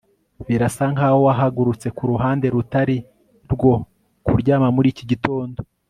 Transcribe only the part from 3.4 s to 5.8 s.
rwo kuryama muri iki gitondo